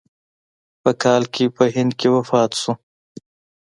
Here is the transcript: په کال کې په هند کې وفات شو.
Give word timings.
په 0.81 0.91
کال 1.03 1.23
کې 1.33 1.45
په 1.55 1.63
هند 1.75 1.91
کې 1.99 2.07
وفات 2.15 2.51
شو. 2.61 2.73